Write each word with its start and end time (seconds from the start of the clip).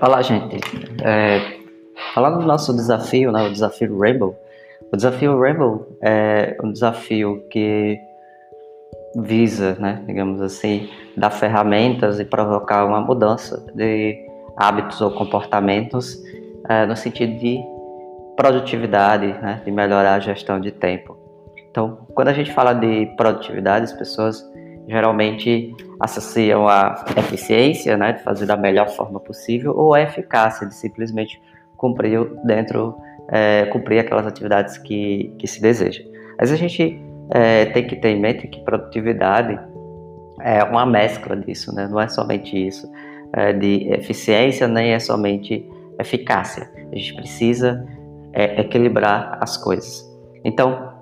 Olá, 0.00 0.22
gente. 0.22 0.60
É, 1.02 1.58
falando 2.14 2.38
do 2.38 2.46
nosso 2.46 2.72
desafio, 2.72 3.32
né, 3.32 3.48
o 3.48 3.50
desafio 3.50 3.98
Rainbow. 3.98 4.32
O 4.92 4.96
desafio 4.96 5.40
Rainbow 5.40 5.88
é 6.00 6.56
um 6.62 6.70
desafio 6.70 7.42
que 7.50 7.98
visa, 9.16 9.74
né, 9.80 10.00
digamos 10.06 10.40
assim, 10.40 10.88
dar 11.16 11.30
ferramentas 11.30 12.20
e 12.20 12.24
provocar 12.24 12.84
uma 12.84 13.00
mudança 13.00 13.66
de 13.74 14.24
hábitos 14.56 15.00
ou 15.00 15.10
comportamentos 15.10 16.16
é, 16.68 16.86
no 16.86 16.96
sentido 16.96 17.36
de 17.36 17.58
produtividade, 18.36 19.26
né, 19.26 19.62
de 19.64 19.72
melhorar 19.72 20.14
a 20.14 20.20
gestão 20.20 20.60
de 20.60 20.70
tempo. 20.70 21.16
Então, 21.72 22.06
quando 22.14 22.28
a 22.28 22.32
gente 22.32 22.52
fala 22.52 22.72
de 22.72 23.06
produtividade, 23.16 23.86
as 23.86 23.92
pessoas 23.92 24.48
geralmente 24.88 25.76
associam 26.00 26.66
a 26.66 27.04
eficiência, 27.16 27.96
né, 27.96 28.12
de 28.12 28.22
fazer 28.22 28.46
da 28.46 28.56
melhor 28.56 28.88
forma 28.88 29.20
possível, 29.20 29.76
ou 29.76 29.94
a 29.94 30.00
eficácia, 30.00 30.66
de 30.66 30.74
simplesmente 30.74 31.40
cumprir 31.76 32.24
dentro, 32.44 32.96
é, 33.30 33.66
cumprir 33.66 33.98
aquelas 33.98 34.26
atividades 34.26 34.78
que, 34.78 35.34
que 35.38 35.46
se 35.46 35.60
deseja. 35.60 36.02
Mas 36.38 36.50
a 36.50 36.56
gente 36.56 37.00
é, 37.30 37.66
tem 37.66 37.86
que 37.86 37.96
ter 37.96 38.08
em 38.08 38.20
mente 38.20 38.48
que 38.48 38.60
produtividade 38.60 39.58
é 40.40 40.62
uma 40.64 40.86
mescla 40.86 41.36
disso, 41.36 41.74
né? 41.74 41.88
não 41.90 42.00
é 42.00 42.08
somente 42.08 42.56
isso, 42.56 42.90
é, 43.32 43.52
de 43.52 43.92
eficiência, 43.92 44.66
nem 44.66 44.92
é 44.92 44.98
somente 44.98 45.68
eficácia. 45.98 46.70
A 46.90 46.94
gente 46.94 47.14
precisa 47.14 47.86
é, 48.32 48.60
equilibrar 48.60 49.36
as 49.40 49.56
coisas. 49.56 50.08
Então, 50.44 50.97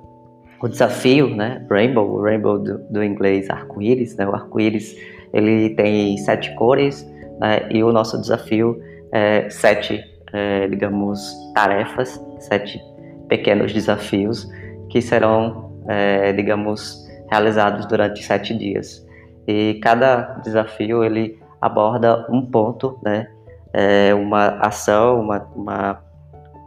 o 0.60 0.68
desafio, 0.68 1.28
né, 1.34 1.64
Rainbow, 1.70 2.08
o 2.08 2.22
Rainbow 2.22 2.58
do, 2.58 2.78
do 2.90 3.04
inglês 3.04 3.50
arco-íris, 3.50 4.16
né, 4.16 4.26
o 4.26 4.34
arco-íris 4.34 4.96
ele 5.32 5.70
tem 5.70 6.16
sete 6.18 6.54
cores, 6.54 7.04
né, 7.40 7.68
e 7.70 7.82
o 7.82 7.92
nosso 7.92 8.20
desafio 8.20 8.80
é 9.12 9.48
sete, 9.50 10.02
é, 10.32 10.66
digamos, 10.68 11.34
tarefas, 11.54 12.20
sete 12.38 12.80
pequenos 13.28 13.72
desafios 13.72 14.48
que 14.90 15.02
serão, 15.02 15.72
é, 15.88 16.32
digamos, 16.32 17.06
realizados 17.30 17.86
durante 17.86 18.22
sete 18.22 18.56
dias. 18.56 19.04
E 19.46 19.78
cada 19.82 20.40
desafio 20.42 21.04
ele 21.04 21.38
aborda 21.60 22.26
um 22.30 22.44
ponto, 22.46 22.98
né, 23.04 23.28
é, 23.72 24.14
uma 24.14 24.58
ação, 24.60 25.20
uma, 25.20 25.46
uma 25.54 26.06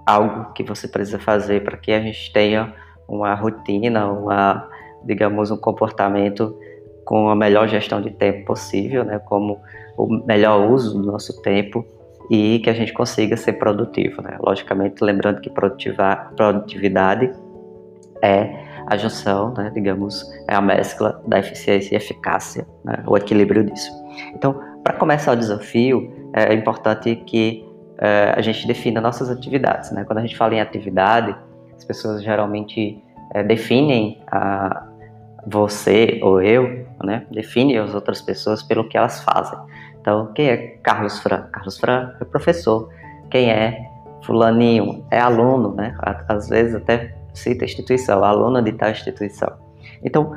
algo 0.06 0.53
que 0.53 0.64
você 0.64 0.88
precisa 0.88 1.20
fazer 1.20 1.64
para 1.64 1.78
que 1.78 1.92
a 1.92 2.00
gente 2.00 2.31
tenha 2.34 2.74
uma 3.10 3.34
rotina, 3.34 4.08
uma, 4.08 4.70
digamos, 5.04 5.52
um 5.52 5.58
comportamento 5.58 6.56
com 7.06 7.30
a 7.30 7.36
melhor 7.36 7.68
gestão 7.68 8.02
de 8.02 8.12
tempo 8.12 8.46
possível, 8.46 9.04
né, 9.04 9.20
como 9.20 9.60
o 9.98 10.08
melhor 10.26 10.70
uso 10.70 11.02
do 11.02 11.12
nosso 11.12 11.42
tempo 11.42 11.84
e 12.30 12.60
que 12.60 12.70
a 12.70 12.74
gente 12.74 12.94
consiga 12.94 13.36
ser 13.36 13.54
produtivo, 13.54 14.22
né? 14.22 14.38
Logicamente, 14.40 15.04
lembrando 15.04 15.42
que 15.42 15.50
produtividade 15.50 17.32
é 18.22 18.70
a 18.86 18.96
junção, 18.96 19.54
né, 19.58 19.72
digamos, 19.74 20.24
é 20.48 20.54
a 20.54 20.62
mescla 20.62 21.22
da 21.26 21.40
eficiência 21.40 21.96
e 21.96 21.98
eficácia, 21.98 22.68
né, 22.84 23.04
o 23.08 23.18
equilíbrio 23.18 23.64
disso. 23.64 23.92
Então, 24.36 24.62
para 24.84 24.94
começar 24.94 25.32
o 25.32 25.36
desafio, 25.36 26.12
é 26.34 26.54
importante 26.54 27.16
que 27.16 27.68
é, 27.98 28.34
a 28.36 28.42
gente 28.42 28.66
defina 28.66 29.02
nossas 29.02 29.30
atividades. 29.30 29.92
Né? 29.92 30.04
Quando 30.06 30.20
a 30.20 30.22
gente 30.22 30.38
fala 30.38 30.54
em 30.54 30.62
atividade, 30.62 31.36
as 31.80 31.85
pessoas 31.85 32.22
geralmente 32.22 33.02
é, 33.33 33.41
definem 33.41 34.22
a 34.27 34.85
você 35.47 36.19
ou 36.22 36.41
eu, 36.41 36.85
né? 37.03 37.25
Definem 37.31 37.77
as 37.77 37.95
outras 37.95 38.22
pessoas 38.22 38.61
pelo 38.61 38.88
que 38.88 38.97
elas 38.97 39.23
fazem. 39.23 39.58
Então, 40.02 40.31
quem 40.33 40.50
é 40.50 40.57
Carlos 40.83 41.19
Fran? 41.19 41.44
Carlos 41.52 41.77
Fran 41.77 42.13
é 42.19 42.25
professor. 42.25 42.89
Quem 43.31 43.50
é 43.50 43.79
fulaninho? 44.23 45.06
É 45.09 45.19
aluno, 45.19 45.73
né? 45.73 45.97
Às 46.28 46.50
vezes 46.50 46.75
até 46.75 47.16
cita 47.34 47.63
instituição, 47.63 48.23
aluno 48.23 48.62
de 48.62 48.73
tal 48.73 48.89
instituição. 48.89 49.51
Então, 50.03 50.35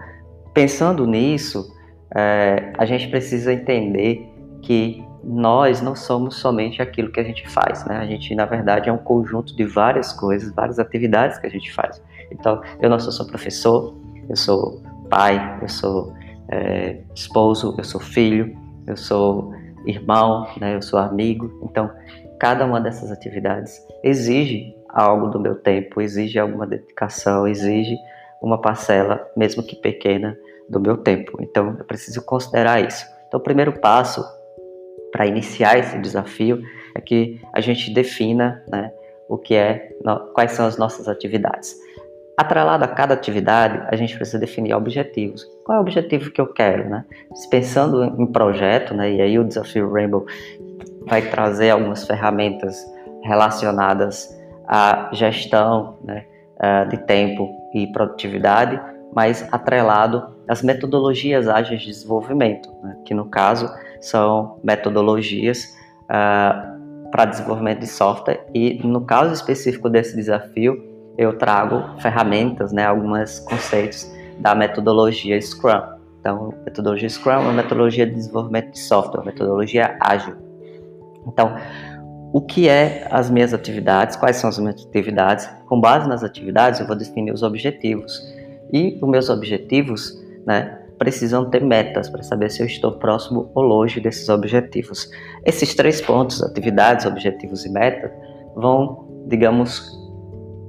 pensando 0.55 1.07
nisso, 1.07 1.75
é, 2.15 2.73
a 2.79 2.85
gente 2.85 3.09
precisa 3.09 3.53
entender 3.53 4.29
que 4.63 5.05
nós 5.25 5.81
não 5.81 5.95
somos 5.95 6.37
somente 6.37 6.83
aquilo 6.83 7.13
que 7.13 7.21
a 7.21 7.25
gente 7.25 7.49
faz, 7.49 7.85
né? 7.85 7.97
A 7.99 8.07
gente, 8.07 8.35
na 8.35 8.45
verdade, 8.45 8.89
é 8.89 8.93
um 8.93 8.99
conjunto 8.99 9.55
de 9.55 9.65
várias 9.65 10.13
coisas, 10.13 10.53
várias 10.55 10.79
atividades 10.79 11.39
que 11.39 11.47
a 11.47 11.51
gente 11.51 11.73
faz. 11.73 12.03
Então, 12.31 12.61
eu 12.81 12.91
não 12.91 12.99
sou 12.99 13.13
só 13.13 13.25
professor, 13.25 13.95
eu 14.29 14.37
sou 14.37 14.83
pai, 15.09 15.59
eu 15.63 15.69
sou 15.69 16.13
é, 16.49 17.01
esposo, 17.15 17.75
eu 17.79 17.85
sou 17.85 18.01
filho, 18.01 18.57
eu 18.87 18.97
sou 18.97 19.53
irmão, 19.87 20.47
né? 20.61 20.75
Eu 20.75 20.83
sou 20.83 20.99
amigo. 20.99 21.61
Então, 21.63 21.91
cada 22.39 22.65
uma 22.65 22.81
dessas 22.81 23.11
atividades 23.11 23.81
exige 24.03 24.75
algo 24.89 25.29
do 25.29 25.39
meu 25.39 25.55
tempo, 25.55 26.01
exige 26.01 26.39
alguma 26.39 26.67
dedicação, 26.67 27.47
exige 27.47 27.97
uma 28.43 28.61
parcela, 28.61 29.25
mesmo 29.37 29.63
que 29.63 29.77
pequena, 29.77 30.37
do 30.69 30.81
meu 30.81 30.97
tempo. 30.97 31.39
Então, 31.41 31.77
eu 31.79 31.85
preciso 31.85 32.23
considerar 32.23 32.81
isso. 32.81 33.07
Então, 33.29 33.39
o 33.39 33.43
primeiro 33.43 33.73
passo 33.81 34.25
para 35.13 35.27
iniciar 35.27 35.79
esse 35.79 35.99
desafio 35.99 36.63
é 36.95 37.01
que 37.01 37.41
a 37.53 37.61
gente 37.61 37.93
defina 37.93 38.63
né, 38.69 38.91
o 39.29 39.39
que 39.39 39.55
é, 39.55 39.91
quais 40.35 40.53
são 40.53 40.67
as 40.67 40.77
nossas 40.77 41.07
atividades. 41.07 41.77
Atrelado 42.37 42.83
a 42.85 42.89
cada 42.89 43.15
atividade, 43.15 43.87
a 43.89 43.95
gente 43.95 44.17
precisa 44.17 44.39
definir 44.39 44.75
objetivos. 44.75 45.45
Qual 45.65 45.77
é 45.77 45.79
o 45.79 45.83
objetivo 45.83 46.31
que 46.31 46.41
eu 46.41 46.47
quero, 46.47 46.89
né? 46.89 47.05
Pensando 47.51 48.03
em 48.19 48.27
projeto, 48.27 48.95
né? 48.95 49.13
E 49.13 49.21
aí 49.21 49.39
o 49.39 49.45
desafio 49.45 49.93
Rainbow 49.93 50.25
vai 51.07 51.21
trazer 51.23 51.71
algumas 51.71 52.07
ferramentas 52.07 52.83
relacionadas 53.23 54.35
à 54.67 55.11
gestão, 55.13 55.99
né? 56.03 56.25
Eh, 56.65 56.85
de 56.85 56.97
tempo 56.99 57.51
e 57.75 57.89
produtividade, 57.89 58.81
mas 59.13 59.49
atrelado 59.53 60.37
às 60.47 60.63
metodologias 60.63 61.49
ágeis 61.49 61.81
de 61.83 61.89
desenvolvimento, 61.89 62.73
né? 62.81 62.97
que 63.05 63.13
no 63.13 63.25
caso 63.25 63.69
são 64.03 64.59
metodologias 64.63 65.75
uh, 66.05 67.11
para 67.11 67.25
desenvolvimento 67.25 67.81
de 67.81 67.87
software 67.87 68.45
e 68.55 68.87
no 68.87 69.03
caso 69.03 69.33
específico 69.33 69.89
desse 69.89 70.15
desafio 70.15 70.77
eu 71.17 71.37
trago 71.37 72.01
ferramentas, 72.01 72.73
né, 72.73 72.85
alguns 72.85 73.39
conceitos 73.41 74.11
da 74.39 74.55
metodologia 74.55 75.41
Scrum. 75.41 75.81
Então, 76.21 76.55
metodologia 76.65 77.09
Scrum 77.09 77.33
é 77.33 77.39
uma 77.39 77.53
metodologia 77.53 78.07
de 78.07 78.15
desenvolvimento 78.15 78.73
de 78.73 78.79
software, 78.79 79.25
metodologia 79.25 79.97
ágil. 80.01 80.37
Então, 81.27 81.55
o 82.33 82.41
que 82.41 82.69
é 82.69 83.07
as 83.11 83.29
minhas 83.29 83.53
atividades, 83.53 84.17
quais 84.17 84.37
são 84.37 84.49
as 84.49 84.59
minhas 84.59 84.85
atividades? 84.85 85.49
Com 85.67 85.81
base 85.81 86.09
nas 86.09 86.25
atividades, 86.25 86.81
eu 86.81 86.87
vou 86.87 86.97
definir 86.97 87.33
os 87.33 87.43
objetivos. 87.43 88.21
E 88.73 88.99
os 89.03 89.09
meus 89.09 89.29
objetivos, 89.29 90.19
né, 90.47 90.82
precisam 91.03 91.51
ter 91.51 91.65
metas 91.65 92.09
para 92.09 92.23
saber 92.23 92.49
se 92.49 92.63
eu 92.63 92.67
estou 92.67 92.93
próximo 92.93 93.51
ou 93.57 93.63
longe 93.65 93.99
desses 93.99 94.29
objetivos. 94.29 95.11
Esses 95.45 95.75
três 95.75 96.01
pontos, 96.01 96.41
atividades, 96.41 97.05
objetivos 97.07 97.67
e 97.67 97.73
metas, 97.73 98.09
vão, 98.55 99.25
digamos, 99.27 99.99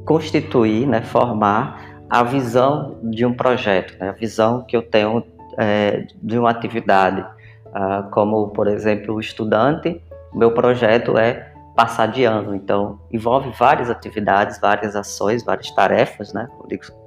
constituir, 0.07 0.87
né, 0.87 1.03
formar 1.03 2.03
a 2.09 2.23
visão 2.23 2.97
de 3.03 3.23
um 3.23 3.35
projeto, 3.35 3.95
né, 3.99 4.09
a 4.09 4.13
visão 4.13 4.63
que 4.63 4.75
eu 4.75 4.81
tenho 4.81 5.23
é, 5.59 6.07
de 6.19 6.39
uma 6.39 6.49
atividade. 6.49 7.23
Ah, 7.71 8.07
como, 8.11 8.47
por 8.47 8.67
exemplo, 8.67 9.13
o 9.13 9.19
estudante, 9.19 10.01
meu 10.33 10.51
projeto 10.51 11.15
é 11.15 11.53
passar 11.75 12.07
de 12.07 12.23
ano, 12.23 12.55
então 12.55 12.99
envolve 13.11 13.51
várias 13.51 13.87
atividades, 13.87 14.59
várias 14.59 14.95
ações, 14.95 15.43
várias 15.43 15.69
tarefas, 15.69 16.33
né, 16.33 16.47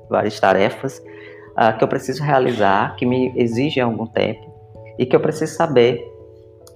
várias 0.08 0.38
tarefas, 0.38 1.02
uh, 1.56 1.76
que 1.76 1.82
eu 1.82 1.88
preciso 1.88 2.22
realizar, 2.22 2.94
que 2.96 3.06
me 3.06 3.32
exigem 3.36 3.82
algum 3.82 4.06
tempo 4.06 4.54
e 4.98 5.06
que 5.06 5.14
eu 5.14 5.20
preciso 5.20 5.54
saber, 5.54 6.02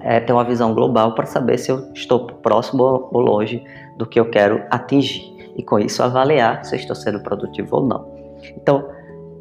é, 0.00 0.20
ter 0.20 0.32
uma 0.32 0.44
visão 0.44 0.74
global 0.74 1.14
para 1.14 1.26
saber 1.26 1.58
se 1.58 1.70
eu 1.70 1.92
estou 1.92 2.26
próximo 2.26 3.08
ou 3.12 3.20
longe 3.20 3.62
do 3.96 4.06
que 4.06 4.18
eu 4.18 4.30
quero 4.30 4.64
atingir 4.70 5.30
e 5.56 5.62
com 5.62 5.78
isso 5.78 6.02
avaliar 6.02 6.64
se 6.64 6.76
estou 6.76 6.96
sendo 6.96 7.20
produtivo 7.20 7.76
ou 7.76 7.86
não. 7.86 8.08
Então, 8.56 8.88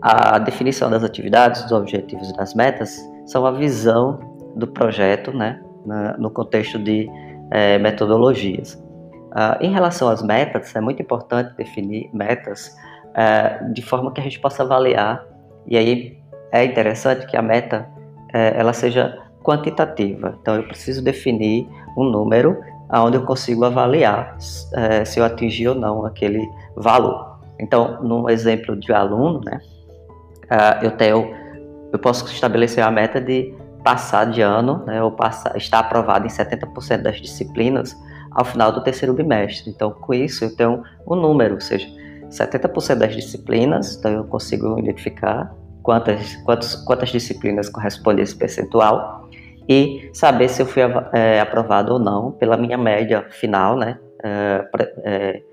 a 0.02 0.40
definição 0.40 0.90
das 0.90 1.04
atividades, 1.04 1.64
dos 1.64 1.72
objetivos 1.72 2.30
e 2.30 2.34
das 2.36 2.54
metas 2.54 3.00
são 3.26 3.46
a 3.46 3.52
visão 3.52 4.20
do 4.56 4.68
projeto, 4.68 5.32
né, 5.32 5.62
na, 5.86 6.18
no 6.18 6.30
contexto 6.30 6.80
de 6.80 7.10
é, 7.52 7.78
metodologias. 7.78 8.74
Uh, 9.30 9.62
em 9.62 9.72
relação 9.72 10.10
às 10.10 10.24
metas, 10.24 10.76
é 10.76 10.82
muito 10.82 11.02
importante 11.02 11.56
definir 11.56 12.10
metas 12.14 12.76
é, 13.20 13.62
de 13.74 13.82
forma 13.82 14.14
que 14.14 14.22
a 14.22 14.24
gente 14.24 14.40
possa 14.40 14.64
avaliar. 14.64 15.26
E 15.68 15.78
aí 15.78 16.18
é 16.54 16.64
interessante 16.64 17.26
que 17.26 17.36
a 17.36 17.42
meta 17.42 17.86
é, 18.34 18.58
ela 18.58 18.72
seja 18.72 19.22
quantitativa. 19.44 20.38
Então 20.42 20.56
eu 20.56 20.64
preciso 20.64 21.04
definir 21.04 21.68
um 21.98 22.06
número 22.06 22.58
aonde 22.88 23.18
eu 23.18 23.26
consigo 23.26 23.66
avaliar 23.66 24.38
é, 24.74 25.04
se 25.04 25.20
eu 25.20 25.26
atingi 25.26 25.68
ou 25.68 25.76
não 25.76 26.06
aquele 26.06 26.48
valor. 26.78 27.38
Então, 27.60 28.02
no 28.02 28.30
exemplo 28.30 28.74
de 28.76 28.94
aluno, 28.94 29.42
né, 29.44 29.60
eu 30.82 30.92
tenho, 30.92 31.36
eu 31.92 32.00
posso 32.00 32.26
estabelecer 32.26 32.82
a 32.82 32.90
meta 32.90 33.20
de 33.20 33.54
passar 33.84 34.26
de 34.26 34.42
ano, 34.42 34.82
né, 34.86 35.04
ou 35.04 35.12
passar, 35.12 35.56
estar 35.58 35.80
aprovado 35.80 36.26
em 36.26 36.30
70% 36.30 37.02
das 37.02 37.20
disciplinas 37.20 37.96
ao 38.32 38.46
final 38.46 38.72
do 38.72 38.82
terceiro 38.82 39.14
bimestre. 39.14 39.70
Então, 39.70 39.92
com 39.92 40.14
isso, 40.14 40.46
eu 40.46 40.56
tenho 40.56 40.84
um 41.06 41.16
número, 41.16 41.56
ou 41.56 41.62
seja, 41.62 41.86
70% 42.30 42.96
das 42.96 43.16
disciplinas, 43.16 43.98
então 43.98 44.12
eu 44.12 44.24
consigo 44.26 44.80
identificar 44.80 45.54
quantas, 45.82 46.36
quantas, 46.38 46.76
quantas 46.76 47.10
disciplinas 47.10 47.70
correspondem 47.70 48.22
a 48.22 48.24
esse 48.24 48.36
percentual 48.36 49.28
e 49.68 50.10
saber 50.14 50.50
se 50.50 50.62
eu 50.62 50.66
fui 50.66 50.82
é, 51.14 51.40
aprovado 51.40 51.94
ou 51.94 52.00
não 52.00 52.32
pela 52.32 52.58
minha 52.58 52.78
média 52.78 53.26
final, 53.30 53.78
né, 53.78 54.00
é, 54.24 54.70
é, 55.04 55.44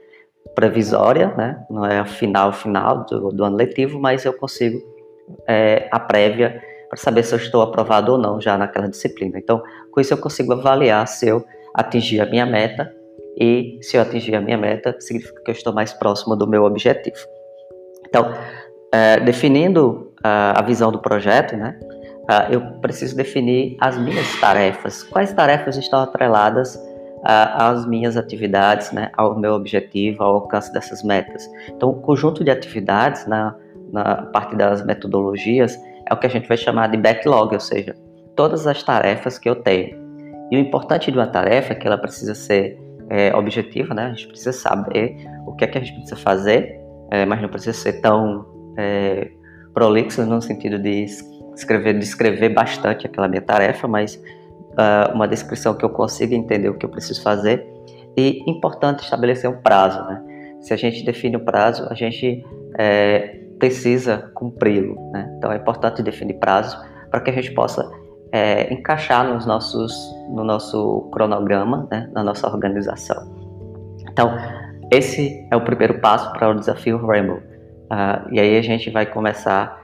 previsória, 0.55 1.35
né, 1.37 1.65
não 1.71 1.85
é 1.85 1.99
a 1.99 2.05
final 2.05 2.53
final 2.53 3.05
do, 3.05 3.31
do 3.31 3.45
ano 3.45 3.57
letivo, 3.57 3.99
mas 3.99 4.25
eu 4.25 4.33
consigo 4.33 4.79
a 5.91 5.99
prévia 5.99 6.63
para 6.89 6.97
saber 6.97 7.25
se 7.25 7.35
eu 7.35 7.39
estou 7.39 7.61
aprovado 7.61 8.13
ou 8.13 8.19
não 8.19 8.41
já 8.41 8.57
naquela 8.57 8.89
disciplina. 8.89 9.39
Então, 9.39 9.61
com 9.91 10.01
isso 10.01 10.15
eu 10.15 10.19
consigo 10.19 10.53
avaliar 10.53 11.07
se 11.09 11.27
eu 11.27 11.45
atingir 11.75 12.21
a 12.21 12.27
minha 12.27 12.47
meta 12.47 12.95
e 13.39 13.79
se 13.83 13.97
eu 13.97 14.03
atingir 14.03 14.35
a 14.35 14.41
minha 14.41 14.57
meta, 14.57 14.97
significa 14.99 15.43
que 15.43 15.51
eu 15.51 15.55
estou 15.55 15.73
mais 15.73 15.93
próximo 15.93 16.35
do 16.35 16.47
meu 16.47 16.65
objetivo. 16.65 17.17
Então, 18.09 18.33
é, 18.93 19.21
definindo 19.21 20.13
a 20.23 20.63
visão 20.63 20.91
do 20.91 20.99
projeto, 20.99 21.57
né, 21.57 21.79
eu 22.51 22.61
preciso 22.81 23.17
definir 23.17 23.77
as 23.81 23.97
minhas 23.97 24.41
tarefas. 24.41 25.03
Quais 25.05 25.33
tarefas 25.33 25.77
estão 25.77 26.01
atreladas 26.01 26.81
às 27.23 27.87
minhas 27.87 28.17
atividades, 28.17 28.91
né, 28.93 29.11
ao 29.17 29.39
meu 29.39 29.53
objetivo, 29.53 30.23
ao 30.23 30.35
alcance 30.37 30.73
dessas 30.73 31.03
metas. 31.03 31.49
Então, 31.69 31.91
o 31.91 31.95
conjunto 32.01 32.43
de 32.43 32.51
atividades 32.51 33.27
na, 33.27 33.55
na 33.93 34.23
parte 34.27 34.57
das 34.57 34.85
metodologias 34.85 35.77
é 36.09 36.15
o 36.15 36.17
que 36.17 36.27
a 36.27 36.31
gente 36.31 36.49
vai 36.49 36.57
chamar 36.57 36.89
de 36.89 36.97
backlog, 36.97 37.53
ou 37.53 37.61
seja, 37.61 37.95
todas 38.35 38.67
as 38.67 38.83
tarefas 38.83 39.39
que 39.39 39.49
eu 39.49 39.57
tenho. 39.57 39.97
E 40.51 40.57
o 40.57 40.61
importante 40.61 41.11
de 41.11 41.19
uma 41.19 41.27
tarefa 41.27 41.73
é 41.73 41.77
que 41.77 41.87
ela 41.87 41.99
precisa 41.99 42.35
ser 42.35 42.79
é, 43.11 43.35
objetiva, 43.35 43.95
né? 43.95 44.07
A 44.07 44.09
gente 44.11 44.29
precisa 44.29 44.53
saber 44.53 45.17
o 45.47 45.55
que 45.55 45.65
é 45.65 45.69
que 45.69 45.79
a 45.79 45.81
gente 45.81 45.95
precisa 45.95 46.17
fazer, 46.17 46.81
é, 47.11 47.25
mas 47.25 47.41
não 47.41 47.49
precisa 47.49 47.73
ser 47.73 48.01
tão 48.01 48.47
é, 48.77 49.31
prolixo 49.73 50.25
no 50.25 50.41
sentido 50.41 50.79
de 50.79 51.07
escrever, 51.55 51.99
descrever 51.99 52.49
bastante 52.51 53.07
aquela 53.07 53.29
minha 53.29 53.43
tarefa, 53.43 53.87
mas 53.89 54.17
uh, 54.17 55.15
uma 55.15 55.27
descrição 55.27 55.75
que 55.75 55.85
eu 55.85 55.91
consiga 55.91 56.35
entender 56.35 56.69
o 56.69 56.75
que 56.75 56.85
eu 56.85 56.91
preciso 56.91 57.23
fazer. 57.23 57.67
E 58.17 58.43
importante 58.51 59.03
estabelecer 59.03 59.51
um 59.51 59.61
prazo, 59.61 60.03
né? 60.07 60.23
Se 60.61 60.73
a 60.73 60.77
gente 60.77 61.05
define 61.05 61.37
o 61.37 61.41
um 61.41 61.45
prazo, 61.45 61.87
a 61.91 61.95
gente 61.95 62.43
é, 62.79 63.41
precisa 63.59 64.31
cumpri-lo, 64.35 64.97
né? 65.13 65.35
Então 65.37 65.53
é 65.53 65.57
importante 65.57 66.03
definir 66.03 66.35
prazo 66.35 66.79
para 67.11 67.21
que 67.21 67.31
a 67.31 67.33
gente 67.33 67.53
possa 67.53 67.87
é, 68.33 68.73
encaixar 68.73 69.25
nos 69.25 69.47
nossos, 69.47 69.95
no 70.29 70.45
nosso 70.45 71.09
cronograma, 71.13 71.87
né, 71.91 72.11
na 72.13 72.23
nossa 72.23 72.49
organização. 72.49 73.35
Então, 74.11 74.37
esse 74.93 75.47
é 75.51 75.57
o 75.57 75.61
primeiro 75.61 76.01
passo 76.01 76.33
para 76.33 76.49
o 76.49 76.55
desafio 76.55 77.05
Rainbow. 77.05 77.37
Uh, 77.37 78.33
e 78.33 78.41
aí 78.41 78.57
a 78.57 78.63
gente 78.63 78.91
vai 78.91 79.07
começar 79.07 79.81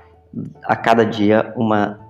a 0.65 0.75
cada 0.75 1.05
dia 1.05 1.53
uma, 1.57 2.01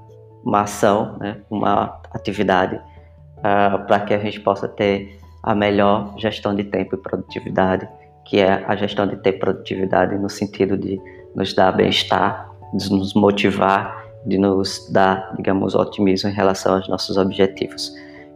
uma 0.45 0.63
ação, 0.63 1.17
né, 1.19 1.39
uma 1.51 2.01
atividade, 2.13 2.77
uh, 2.77 3.87
para 3.87 4.01
que 4.01 4.15
a 4.15 4.19
gente 4.19 4.41
possa 4.41 4.69
ter 4.69 5.19
a 5.43 5.55
melhor 5.55 6.15
gestão 6.19 6.55
de 6.55 6.65
tempo 6.65 6.95
e 6.95 6.99
produtividade, 6.99 7.89
que 8.25 8.39
é 8.41 8.65
a 8.67 8.77
gestão 8.77 9.07
de 9.07 9.17
tempo 9.17 9.37
e 9.37 9.41
produtividade 9.41 10.17
no 10.17 10.31
sentido 10.31 10.79
de 10.79 11.01
nos 11.35 11.53
dar 11.55 11.73
bem-estar, 11.73 12.51
nos 12.73 13.15
motivar 13.15 14.02
de 14.25 14.39
nos 14.39 14.89
dar, 14.91 15.35
digamos, 15.37 15.75
otimismo 15.75 16.31
em 16.31 16.33
relação 16.33 16.75
aos 16.75 16.89
nossos 16.89 17.17
objetivos. 17.17 17.93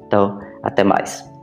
Então, 0.06 0.40
até 0.62 0.84
mais. 0.84 1.35